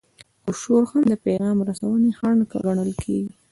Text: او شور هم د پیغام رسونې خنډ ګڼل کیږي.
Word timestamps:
او 0.45 0.51
شور 0.61 0.83
هم 0.91 1.01
د 1.07 1.13
پیغام 1.25 1.57
رسونې 1.69 2.11
خنډ 2.17 2.39
ګڼل 2.53 2.91
کیږي. 3.03 3.33